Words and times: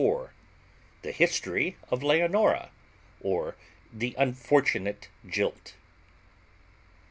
_The 1.03 1.11
history 1.13 1.77
of 1.91 2.01
Leonora, 2.01 2.71
or 3.19 3.55
the 3.93 4.15
unfortunate 4.17 5.09
jilt. 5.29 5.75